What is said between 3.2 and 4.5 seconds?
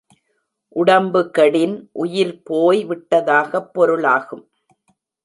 தாகப் பொருளாகும்.